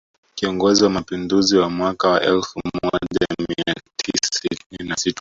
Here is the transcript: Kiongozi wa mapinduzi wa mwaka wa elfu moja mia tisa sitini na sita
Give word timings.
Kiongozi 0.35 0.83
wa 0.83 0.89
mapinduzi 0.89 1.57
wa 1.57 1.69
mwaka 1.69 2.09
wa 2.09 2.21
elfu 2.23 2.59
moja 2.83 3.27
mia 3.39 3.75
tisa 3.97 4.39
sitini 4.41 4.89
na 4.89 4.97
sita 4.97 5.09